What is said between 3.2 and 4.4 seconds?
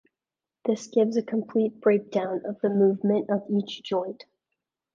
of each joint.